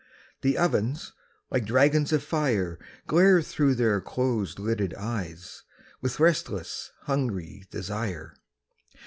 The 0.41 0.57
ovens 0.57 1.13
like 1.51 1.63
dragons 1.63 2.11
of 2.11 2.23
fire 2.23 2.79
Glare 3.05 3.39
thro' 3.43 3.75
their 3.75 4.01
close 4.01 4.57
lidded 4.57 4.95
eyes 4.95 5.61
With 6.01 6.19
restless 6.19 6.91
hungry 7.01 7.67
desire. 7.69 8.33